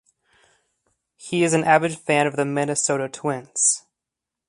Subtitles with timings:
[1.15, 3.85] He is an avid fan of the Minnesota Twins.